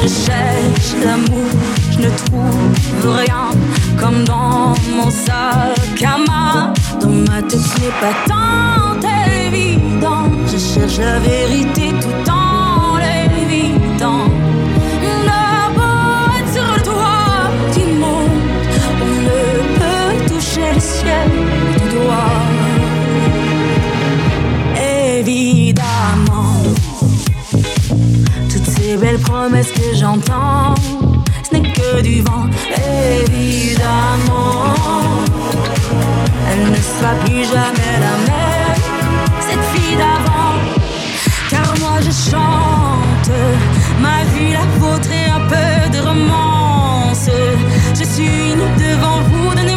[0.02, 1.50] Je cherche l'amour,
[1.92, 3.50] je ne trouve rien
[4.00, 6.74] comme dans mon sac à main.
[7.02, 9.08] Dans ma tête, ce n'est pas tant
[9.48, 10.26] évident.
[10.52, 14.37] Je cherche la vérité tout en l'évitant.
[21.08, 21.30] Ciel
[21.74, 22.36] du doigt.
[25.20, 26.56] Évidemment.
[28.52, 30.76] Toutes ces belles promesses que j'entends,
[31.46, 32.48] ce n'est que du vent,
[33.20, 34.76] évidemment.
[36.50, 38.82] Elle ne sera plus jamais la même,
[39.48, 40.56] cette fille d'avant.
[41.50, 43.32] Car moi je chante
[44.02, 47.30] ma vie, la vôtre et un peu de romance.
[48.00, 48.54] Je suis
[48.86, 49.77] devant vous, donnez-moi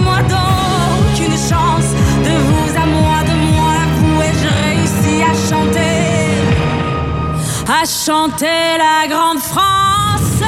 [7.87, 10.43] chanter la grande France.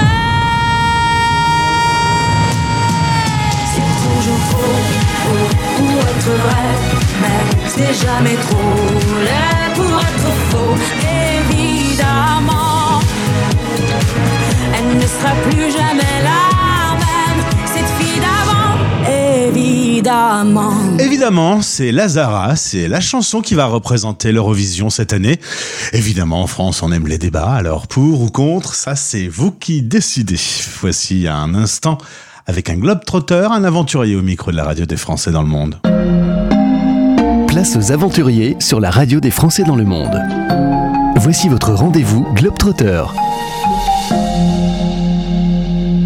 [3.72, 4.80] C'est toujours trop
[5.24, 5.44] beau
[5.76, 6.68] pour être vrai,
[7.22, 8.76] mais c'est jamais trop
[9.20, 10.76] laid pour être faux.
[11.50, 13.00] Évidemment,
[14.74, 16.51] elle ne sera plus jamais la
[19.92, 20.72] Évidemment.
[20.98, 25.38] Évidemment, c'est Lazara, c'est la chanson qui va représenter l'Eurovision cette année.
[25.92, 29.82] Évidemment, en France, on aime les débats, alors pour ou contre, ça c'est vous qui
[29.82, 30.40] décidez.
[30.80, 31.98] Voici un instant
[32.46, 35.48] avec un globe trotteur, un aventurier au micro de la radio des Français dans le
[35.48, 35.78] monde.
[37.48, 40.18] Place aux aventuriers sur la radio des Français dans le monde.
[41.16, 43.04] Voici votre rendez-vous Globetrotter.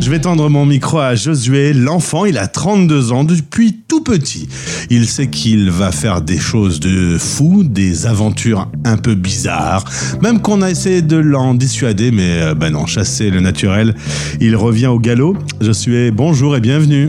[0.07, 1.73] Je vais tendre mon micro à Josué.
[1.73, 4.49] L'enfant, il a 32 ans depuis tout petit.
[4.89, 9.85] Il sait qu'il va faire des choses de fou, des aventures un peu bizarres.
[10.23, 13.97] Même qu'on a essayé de l'en dissuader, mais euh, ben non, chasser le naturel.
[14.41, 15.37] Il revient au galop.
[15.61, 17.09] Josué, bonjour et bienvenue.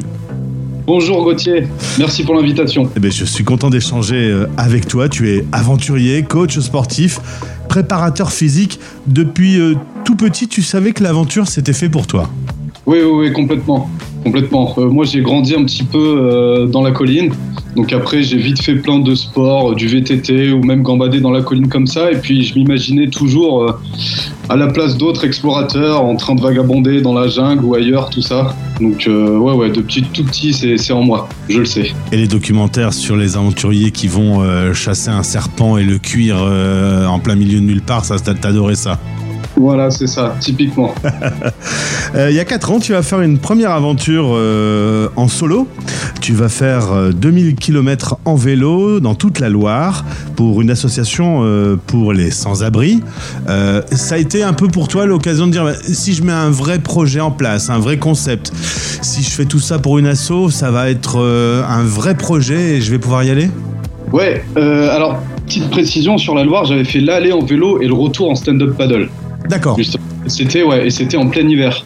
[0.88, 1.68] Bonjour Gauthier,
[2.00, 2.90] merci pour l'invitation.
[2.96, 5.08] Eh ben, je suis content d'échanger euh, avec toi.
[5.08, 7.20] Tu es aventurier, coach sportif,
[7.70, 8.80] préparateur physique.
[9.06, 12.28] Depuis euh, tout petit, tu savais que l'aventure, c'était fait pour toi.
[12.88, 13.90] Oui, oui, oui, complètement.
[14.24, 14.74] complètement.
[14.78, 17.34] Euh, moi, j'ai grandi un petit peu euh, dans la colline.
[17.76, 21.42] Donc après, j'ai vite fait plein de sports, du VTT ou même gambader dans la
[21.42, 22.10] colline comme ça.
[22.10, 23.78] Et puis, je m'imaginais toujours euh,
[24.48, 28.22] à la place d'autres explorateurs en train de vagabonder dans la jungle ou ailleurs, tout
[28.22, 28.56] ça.
[28.80, 31.92] Donc ouais, ouais, depuis tout petit, c'est en moi, je le sais.
[32.14, 37.20] Et les documentaires sur les aventuriers qui vont chasser un serpent et le cuire en
[37.20, 39.00] plein milieu de nulle part, ça, t'as ça?
[39.60, 40.94] Voilà, c'est ça, typiquement.
[42.16, 45.68] Euh, il y a 4 ans, tu vas faire une première aventure euh, en solo.
[46.22, 50.06] Tu vas faire euh, 2000 km en vélo dans toute la Loire
[50.38, 53.02] pour une association euh, pour les sans-abri.
[53.46, 56.50] Ça a été un peu pour toi l'occasion de dire bah, si je mets un
[56.50, 58.54] vrai projet en place, un vrai concept,
[59.02, 62.82] si je fais tout ça pour une asso, ça va être un vrai projet et
[62.82, 63.50] je vais pouvoir y aller?
[64.14, 68.32] Ouais, alors, petite précision sur la Loire, j'avais fait l'aller en vélo et le retour
[68.32, 69.10] en stand-up paddle.
[69.50, 69.78] D'accord.
[70.28, 71.84] C'était ouais, et c'était en plein hiver.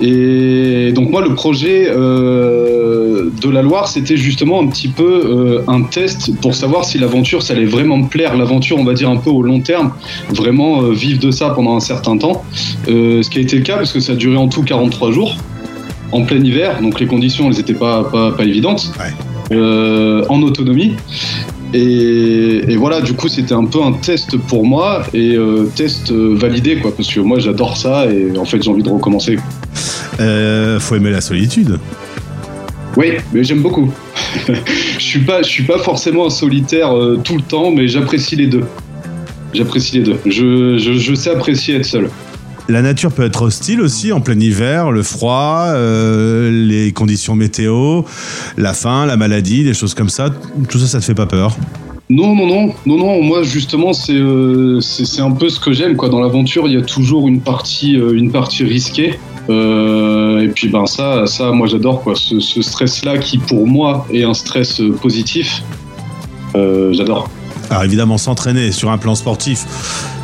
[0.00, 5.62] Et donc moi, le projet euh, de la Loire, c'était justement un petit peu euh,
[5.68, 8.36] un test pour savoir si l'aventure, ça allait vraiment me plaire.
[8.36, 9.92] L'aventure, on va dire un peu au long terme,
[10.30, 12.42] vraiment euh, vivre de ça pendant un certain temps.
[12.86, 15.36] Ce qui a été le cas parce que ça a duré en tout 43 jours
[16.10, 18.92] en plein hiver, donc les conditions, elles n'étaient pas, pas, pas évidentes.
[19.50, 20.96] En autonomie.
[21.74, 26.10] Et, et voilà, du coup, c'était un peu un test pour moi et euh, test
[26.10, 29.38] euh, validé, quoi, parce que moi j'adore ça et en fait j'ai envie de recommencer.
[30.20, 31.78] Euh, faut aimer la solitude.
[32.96, 33.90] Oui, mais j'aime beaucoup.
[34.98, 38.36] je suis pas, je suis pas forcément un solitaire euh, tout le temps, mais j'apprécie
[38.36, 38.64] les deux.
[39.54, 40.18] J'apprécie les deux.
[40.26, 42.10] Je, je, je sais apprécier être seul.
[42.68, 48.02] La nature peut être hostile aussi en plein hiver, le froid, euh, les conditions météo,
[48.56, 50.30] la faim, la maladie, des choses comme ça.
[50.68, 51.56] Tout ça, ça te fait pas peur?
[52.08, 53.22] Non, non, non, non, non.
[53.22, 54.80] Moi, justement, c'est euh,
[55.18, 56.08] un peu ce que j'aime, quoi.
[56.08, 59.18] Dans l'aventure, il y a toujours une partie, euh, une partie risquée.
[59.50, 62.14] Euh, et puis, ben ça, ça, moi, j'adore, quoi.
[62.14, 65.62] Ce, ce stress-là, qui pour moi est un stress positif,
[66.54, 67.28] j'adore.
[67.70, 69.64] Alors évidemment, s'entraîner sur un plan sportif,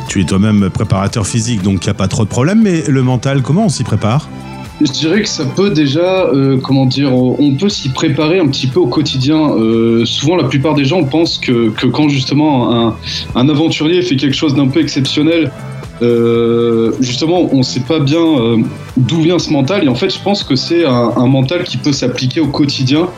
[0.09, 3.03] tu es toi-même préparateur physique, donc il n'y a pas trop de problème, mais le
[3.03, 4.27] mental, comment on s'y prépare?
[4.81, 8.65] Je dirais que ça peut déjà, euh, comment dire, on peut s'y préparer un petit
[8.65, 9.51] peu au quotidien.
[9.51, 12.95] Euh, souvent, la plupart des gens pensent que, quand justement
[13.35, 15.51] un, aventurier fait quelque chose d'un peu exceptionnel,
[16.01, 18.23] euh, justement, on ne sait pas bien
[18.97, 19.83] d'où vient ce mental.
[19.83, 23.09] Et en fait, je pense que c'est un, un mental qui peut s'appliquer au quotidien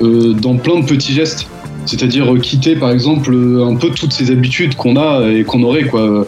[0.00, 1.46] dans plein de petits gestes.
[1.84, 6.26] C'est-à-dire quitter, par exemple, un peu toutes ces habitudes qu'on a et qu'on aurait, quoi.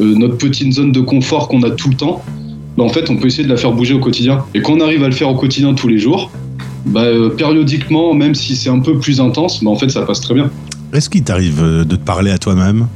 [0.00, 2.22] Euh, notre petite zone de confort qu'on a tout le temps.
[2.76, 4.44] Bah, en fait, on peut essayer de la faire bouger au quotidien.
[4.54, 6.30] Et quand on arrive à le faire au quotidien tous les jours,
[6.86, 10.20] bah, euh, périodiquement, même si c'est un peu plus intense, bah, en fait, ça passe
[10.20, 10.50] très bien.
[10.92, 12.86] Est-ce qu'il t'arrive euh, de te parler à toi-même?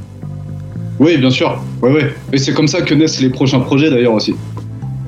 [0.99, 1.63] Oui, bien sûr.
[1.83, 2.15] Ouais, ouais.
[2.33, 4.35] Et c'est comme ça que naissent les prochains projets d'ailleurs aussi.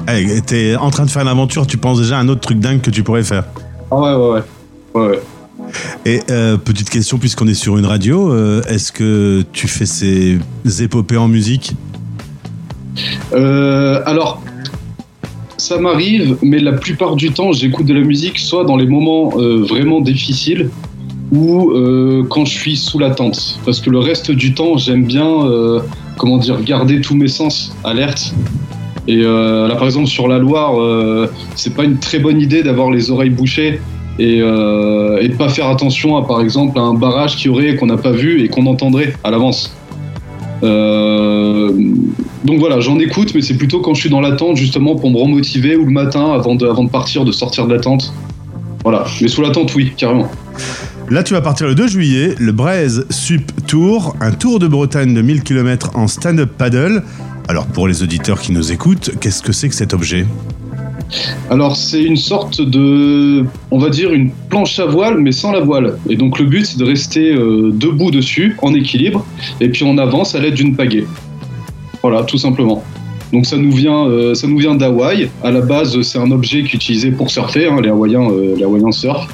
[0.07, 2.59] hey, T'es en train de faire une aventure, tu penses déjà à un autre truc
[2.61, 3.45] dingue que tu pourrais faire?
[3.91, 4.41] Ah ouais, ouais, ouais.
[4.95, 5.21] ouais, ouais.
[6.07, 10.39] Et euh, petite question, puisqu'on est sur une radio, euh, est-ce que tu fais ces
[10.81, 11.75] épopées en musique?
[13.33, 14.43] Euh, alors,
[15.57, 19.31] ça m'arrive, mais la plupart du temps, j'écoute de la musique soit dans les moments
[19.31, 20.71] vraiment difficiles
[21.31, 21.73] ou
[22.31, 23.59] quand je suis sous la tente.
[23.65, 25.47] Parce que le reste du temps, j'aime bien,
[26.17, 28.35] comment dire, garder tous mes sens alertes.
[29.07, 33.11] Et là, par exemple, sur la Loire, c'est pas une très bonne idée d'avoir les
[33.11, 33.81] oreilles bouchées
[34.19, 37.77] et, euh, et de pas faire attention à, par exemple, à un barrage qui aurait
[37.77, 39.75] qu'on n'a pas vu et qu'on entendrait à l'avance.
[40.63, 41.71] Euh,
[42.45, 45.19] donc voilà, j'en écoute, mais c'est plutôt quand je suis dans l'attente, justement, pour me
[45.19, 48.13] remotiver ou le matin avant de, avant de partir, de sortir de l'attente.
[48.83, 50.29] Voilà, mais sous l'attente, oui, carrément.
[51.11, 55.15] Là, tu vas partir le 2 juillet, le Braise Sup Tour, un tour de Bretagne
[55.15, 57.03] de 1000 km en stand-up paddle.
[57.49, 60.27] Alors, pour les auditeurs qui nous écoutent, qu'est-ce que c'est que cet objet?
[61.51, 65.61] Alors, c'est une sorte de, on va dire, une planche à voile, mais sans la
[65.61, 65.99] voile.
[66.09, 69.25] Et donc, le but, c'est de rester euh, debout dessus, en équilibre,
[69.61, 71.07] et puis on avance à l'aide d'une pagaie.
[72.03, 72.85] Voilà, tout simplement.
[73.33, 75.31] Donc, ça nous vient, euh, ça nous vient d'Hawaï.
[75.43, 77.67] À la base, c'est un objet qui est utilisé pour surfer.
[77.67, 79.29] hein, les Hawaïens, euh, les Hawaïens surfent.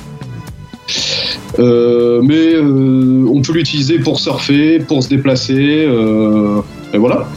[1.59, 5.87] Euh, mais euh, on peut l'utiliser pour surfer, pour se déplacer.
[5.89, 6.61] euh,
[6.93, 7.29] et voilà,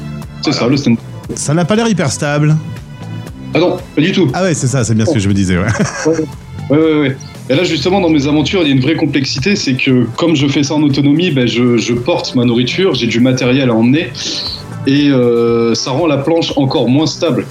[0.42, 0.98] c'est ça le stand.
[1.36, 2.56] Ça n'a pas l'air hyper stable.
[3.58, 4.30] Ah non, pas du tout.
[4.34, 5.58] Ah ouais, c'est ça, c'est bien ce que je me disais.
[5.58, 5.66] Ouais.
[6.70, 7.18] Ouais, ouais, ouais.
[7.50, 10.36] Et là, justement, dans mes aventures, il y a une vraie complexité, c'est que comme
[10.36, 13.74] je fais ça en autonomie, ben, je, je porte ma nourriture, j'ai du matériel à
[13.74, 14.10] emmener,
[14.86, 17.48] et euh, ça rend la planche encore moins stable.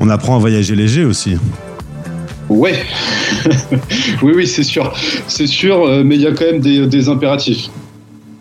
[0.00, 1.36] On apprend à voyager léger aussi.
[2.48, 2.84] Ouais,
[4.22, 4.94] oui, oui, c'est sûr,
[5.26, 7.68] c'est sûr, euh, mais il y a quand même des, des impératifs.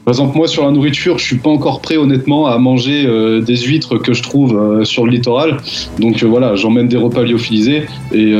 [0.10, 3.42] Par exemple, moi, sur la nourriture, je suis pas encore prêt, honnêtement, à manger euh,
[3.42, 5.58] des huîtres que je trouve euh, sur le littoral.
[6.00, 7.84] Donc euh, voilà, j'emmène des repas lyophilisés.
[8.12, 8.34] Et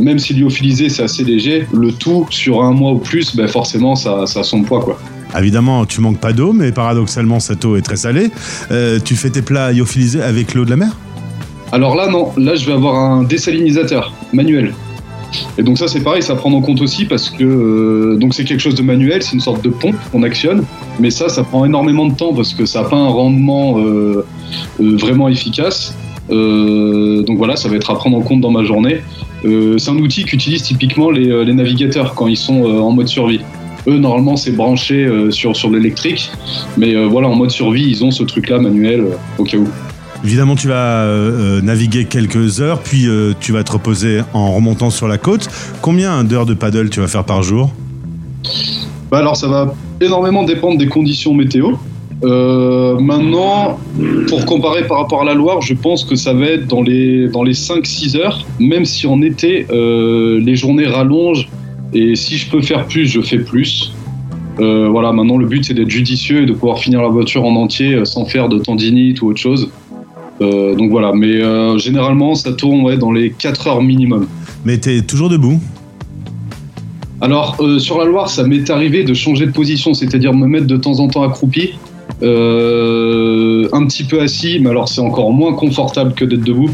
[0.00, 3.96] même si lyophilisé, c'est assez léger, le tout, sur un mois ou plus, ben forcément,
[3.96, 4.96] ça, ça a son poids, quoi.
[5.36, 8.30] Évidemment, tu manques pas d'eau, mais paradoxalement, cette eau est très salée.
[9.04, 10.96] Tu fais tes plats lyophilisés avec l'eau de la mer?
[11.72, 12.28] Alors là, non.
[12.36, 14.72] Là, je vais avoir un désalinisateur manuel.
[15.58, 18.44] Et donc ça, c'est pareil, ça prend en compte aussi parce que euh, donc c'est
[18.44, 20.64] quelque chose de manuel, c'est une sorte de pompe qu'on actionne.
[21.00, 24.24] Mais ça, ça prend énormément de temps parce que ça n'a pas un rendement euh,
[24.80, 25.96] euh, vraiment efficace.
[26.28, 29.00] Donc voilà, ça va être à prendre en compte dans ma journée.
[29.44, 33.40] C'est un outil qu'utilisent typiquement les, navigateurs quand ils sont en mode survie.
[33.86, 36.30] Eux, normalement, c'est branché sur, sur l'électrique,
[36.76, 39.06] mais voilà, en mode survie, ils ont ce truc-là manuel
[39.38, 39.68] au cas où.
[40.24, 44.52] Évidemment, tu vas euh, euh, naviguer quelques heures, puis euh, tu vas te reposer en
[44.52, 45.48] remontant sur la côte.
[45.80, 47.70] Combien d'heures de paddle tu vas faire par jour?
[49.10, 51.74] Bah alors, ça va énormément dépendre des conditions météo.
[52.20, 53.78] Maintenant,
[54.26, 57.28] pour comparer par rapport à la Loire, je pense que ça va être dans les,
[57.28, 61.48] dans les 5-6 heures, même si en été, les journées rallongent.
[61.94, 63.92] Et si je peux faire plus, je fais plus.
[64.58, 68.04] Voilà, maintenant le but c'est d'être judicieux et de pouvoir finir la voiture en entier
[68.04, 69.70] sans faire de tendinite ou autre chose.
[70.40, 74.26] Euh, donc voilà, mais euh, généralement ça tourne ouais, dans les 4 heures minimum.
[74.64, 75.60] Mais t'es toujours debout?
[77.20, 80.66] Alors, euh, sur la Loire, ça m'est arrivé de changer de position, c'est-à-dire me mettre
[80.66, 81.74] de temps en temps accroupi,
[82.22, 86.70] un petit peu assis, mais alors c'est encore moins confortable que d'être debout.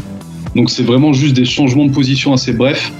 [0.55, 2.91] Donc c'est vraiment juste des changements de position assez brefs.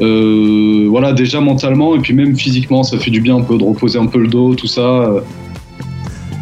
[0.00, 3.98] Voilà, déjà mentalement et puis même physiquement, ça fait du bien un peu de reposer
[3.98, 5.22] un peu le dos, tout ça.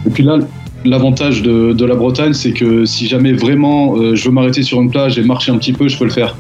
[0.07, 0.39] Et puis là,
[0.85, 4.91] l'avantage de, la Bretagne, c'est que si jamais vraiment euh, je veux m'arrêter sur une
[4.91, 6.37] plage et marcher un petit peu, je peux le faire.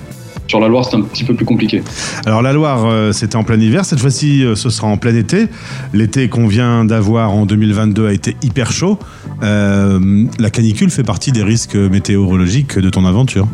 [0.47, 1.83] Sur la Loire, c'est un petit peu plus compliqué.
[2.25, 3.85] Alors la Loire, euh, c'était en plein hiver.
[3.85, 5.47] Cette fois-ci, euh, ce sera en plein été.
[5.93, 8.99] L'été qu'on vient d'avoir en 2022 a été hyper chaud.
[9.41, 13.47] La canicule fait partie des risques météorologiques de ton aventure.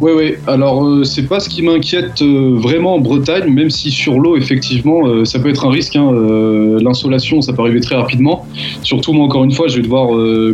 [0.00, 0.34] Oui, oui.
[0.46, 4.36] Alors, euh, c'est pas ce qui m'inquiète euh, vraiment en Bretagne, même si sur l'eau,
[4.36, 5.96] effectivement, euh, ça peut être un risque.
[5.96, 6.12] hein.
[6.12, 8.44] Euh, L'insolation, ça peut arriver très rapidement.
[8.82, 10.08] Surtout, moi, encore une fois, je vais devoir,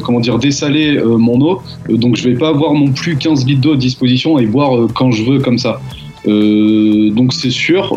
[0.04, 1.60] comment dire, dessaler mon eau.
[1.88, 5.10] Donc, je vais pas avoir non plus 15 litres d'eau à disposition et boire quand
[5.10, 5.80] je veux, comme ça.
[6.24, 7.92] Donc, c'est sûr.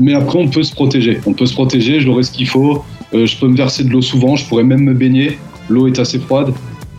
[0.00, 1.18] mais après, on peut se protéger.
[1.26, 2.82] On peut se protéger, j'aurai ce qu'il faut.
[3.12, 5.38] Je peux me verser de l'eau souvent, je pourrais même me baigner.
[5.68, 6.52] L'eau est assez froide.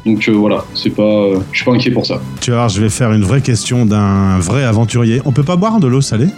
[0.05, 2.21] Donc euh, voilà, c'est pas, euh, je suis pas inquiet pour ça.
[2.41, 5.21] Tu vas voir, je vais faire une vraie question d'un vrai aventurier.
[5.25, 6.29] On peut pas boire de l'eau salée?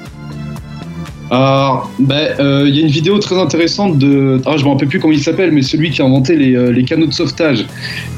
[1.32, 4.42] Alors, ben, euh, il y a une vidéo très intéressante de.
[4.48, 6.72] Ah, je me rappelle plus comment il s'appelle, mais celui qui a inventé les, euh,
[6.72, 7.66] les canaux de sauvetage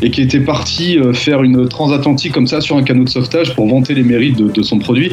[0.01, 3.53] et qui était parti euh, faire une transatlantique comme ça sur un canot de sauvetage
[3.53, 5.11] pour vanter les mérites de, de son produit.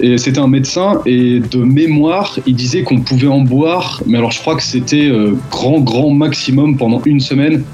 [0.00, 4.30] Et c'était un médecin et de mémoire, il disait qu'on pouvait en boire, mais alors
[4.30, 7.64] je crois que c'était euh, grand, grand maximum pendant une semaine.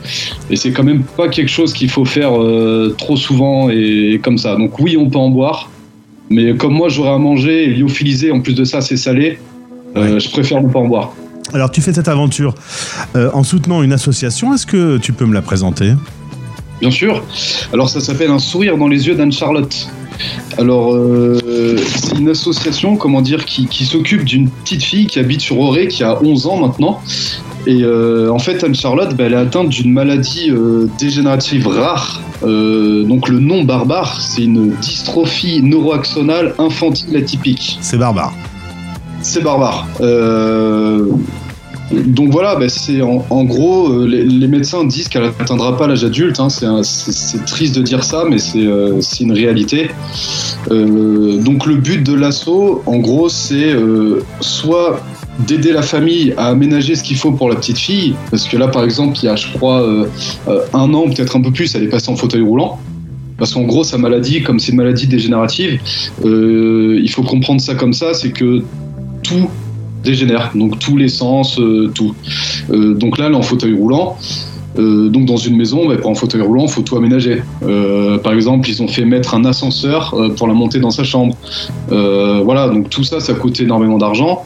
[0.50, 4.18] Et c'est quand même pas quelque chose qu'il faut faire euh, trop souvent et, et
[4.18, 4.56] comme ça.
[4.56, 5.70] Donc oui, on peut en boire.
[6.30, 9.38] Mais comme moi j'aurais à manger et lyophilisé, en plus de ça c'est salé,
[9.96, 11.12] euh, je préfère ne pas en boire.
[11.52, 12.54] Alors tu fais cette aventure
[13.16, 14.54] euh, en soutenant une association.
[14.54, 15.92] Est-ce que tu peux me la présenter?
[16.80, 17.22] Bien sûr.
[17.72, 19.88] Alors ça s'appelle Un sourire dans les yeux d'Anne-Charlotte.
[20.58, 25.40] Alors euh, c'est une association, comment dire, qui, qui s'occupe d'une petite fille qui habite
[25.40, 27.00] sur Auray, qui a 11 ans maintenant.
[27.66, 32.22] Et euh, en fait, Anne-Charlotte, bah, elle est atteinte d'une maladie euh, dégénérative rare.
[32.42, 37.78] Euh, donc le nom barbare, c'est une dystrophie neuroaxonale infantile atypique.
[37.80, 38.32] C'est barbare.
[39.28, 39.86] C'est barbare.
[40.00, 41.04] Euh,
[41.92, 46.40] donc voilà, bah, c'est en, gros, euh, les, médecins disent qu'elle n'atteindra pas l'âge adulte.
[46.40, 46.48] hein.
[46.82, 49.90] c'est triste de dire ça, mais c'est euh, une réalité.
[50.70, 53.76] Donc le but de l'assaut, en gros, c'est
[54.40, 54.98] soit
[55.46, 58.68] d'aider la famille à aménager ce qu'il faut pour la petite fille, parce que là,
[58.68, 59.86] par exemple, il y a, je crois,
[60.72, 62.78] un an, peut-être un peu plus, elle est passée en fauteuil roulant.
[63.36, 65.78] Parce qu'en gros, sa maladie, comme c'est une maladie dégénérative,
[66.24, 68.62] il faut comprendre ça comme ça, c'est que
[70.02, 72.14] dégénère, donc tous les sens, euh, tout.
[72.70, 74.16] Euh, donc là, en fauteuil roulant.
[74.78, 77.42] Euh, donc dans une maison, bah, pour un fauteuil roulant, faut tout aménager.
[78.22, 81.36] Par exemple, ils ont fait mettre un ascenseur pour la monter dans sa chambre.
[81.88, 84.44] Voilà, donc tout ça, ça coûte énormément d'argent.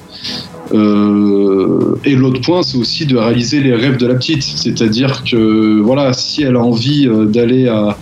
[0.72, 4.42] Et l'autre point, c'est aussi de réaliser les rêves de la petite.
[4.42, 7.98] C'est-à-dire que voilà, si elle a envie d'aller à,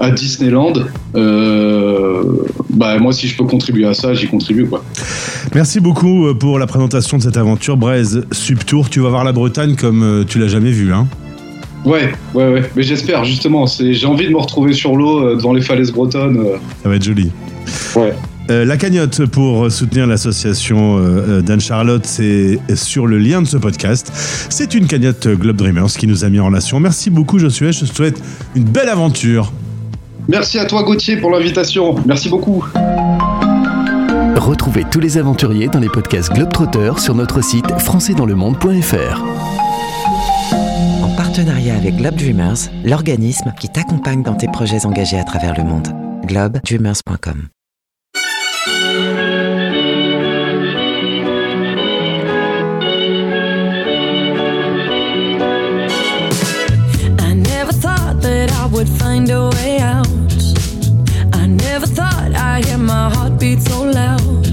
[0.00, 0.74] à Disneyland,
[1.14, 2.22] euh,
[2.70, 4.84] bah moi, si je peux contribuer à ça, j'y contribue quoi.
[5.54, 8.90] Merci beaucoup euh, pour la présentation de cette aventure Braise Subtour.
[8.90, 10.92] Tu vas voir la Bretagne comme euh, tu l'as jamais vue.
[10.92, 11.06] Hein
[11.84, 12.70] Ouais, ouais, ouais.
[12.76, 13.66] Mais j'espère justement.
[13.66, 16.42] C'est, j'ai envie de me retrouver sur l'eau devant les falaises bretonnes.
[16.82, 17.30] Ça va être joli.
[17.94, 18.14] Ouais.
[18.50, 24.12] Euh, la cagnotte pour soutenir l'association euh, d'Anne-Charlotte, c'est sur le lien de ce podcast.
[24.50, 26.78] C'est une cagnotte Globe Dreamers qui nous a mis en relation.
[26.78, 27.72] Merci beaucoup, Josué.
[27.72, 28.22] Je te souhaite
[28.54, 29.50] une belle aventure.
[30.28, 31.94] Merci à toi Gauthier pour l'invitation.
[32.06, 32.64] Merci beaucoup.
[34.36, 39.22] Retrouvez tous les aventuriers dans les podcasts Globetrotter sur notre site françaisdanslemonde.fr.
[41.02, 45.64] En partenariat avec Globe Dreamers, l'organisme qui t'accompagne dans tes projets engagés à travers le
[45.64, 45.88] monde.
[46.26, 47.48] globedreamers.com
[63.44, 64.46] heartbeat so loud.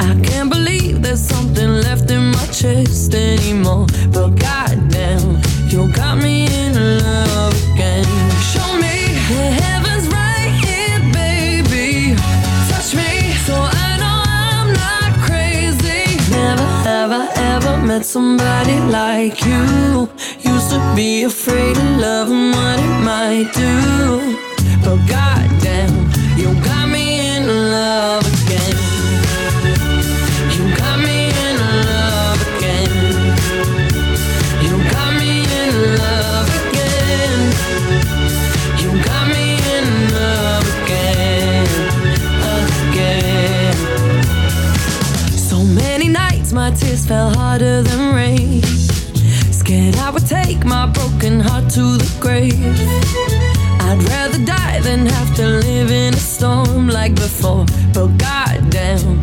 [0.00, 3.86] I can't believe there's something left in my chest anymore.
[4.12, 8.04] But goddamn, you got me in love again.
[8.52, 8.94] Show me
[9.30, 12.14] the heavens right here, baby.
[12.70, 16.16] Touch me so I know I'm not crazy.
[16.30, 16.70] Never
[17.00, 20.08] ever ever met somebody like you.
[20.52, 24.36] Used to be afraid of love and what it might do.
[24.84, 25.94] But goddamn,
[26.36, 26.97] you got me
[51.78, 52.54] to the grave.
[53.88, 56.77] I'd rather die than have to live in a storm
[57.08, 57.64] like before.
[57.92, 59.20] But goddamn,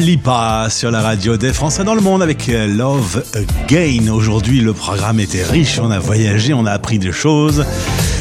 [0.00, 4.10] Lipa sur la radio des Français dans le monde avec euh, Love Again.
[4.10, 7.64] Aujourd'hui, le programme était riche, on a voyagé, on a appris des choses.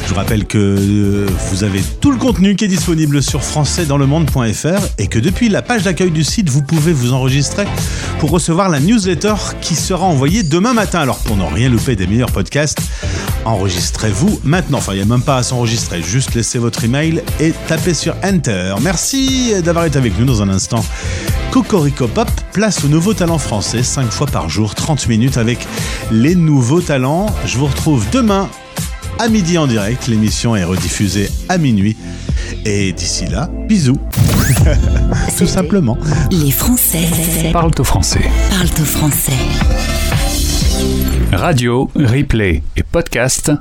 [0.03, 4.87] Je vous rappelle que euh, vous avez tout le contenu qui est disponible sur françaisdanslemonde.fr
[4.97, 7.65] et que depuis la page d'accueil du site, vous pouvez vous enregistrer
[8.19, 10.99] pour recevoir la newsletter qui sera envoyée demain matin.
[10.99, 12.79] Alors pour ne rien louper des meilleurs podcasts,
[13.45, 14.79] enregistrez-vous maintenant.
[14.79, 18.15] Enfin, il n'y a même pas à s'enregistrer, juste laissez votre email et tapez sur
[18.23, 18.75] Enter.
[18.81, 20.83] Merci d'avoir été avec nous dans un instant.
[21.51, 25.67] Cocorico Pop, place aux nouveaux talents français, 5 fois par jour, 30 minutes avec
[26.11, 27.25] les nouveaux talents.
[27.45, 28.47] Je vous retrouve demain
[29.17, 30.07] à midi en direct.
[30.07, 31.97] L'émission est rediffusée à minuit.
[32.65, 33.97] Et d'ici là, bisous.
[35.37, 35.97] Tout simplement.
[36.31, 37.07] Les Français
[37.51, 38.29] Parle au français.
[38.51, 39.33] parlent au français.
[41.33, 43.51] Radio, replay et podcast.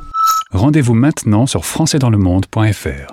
[0.53, 3.07] Rendez-vous maintenant sur françaisdanslemonde.fr.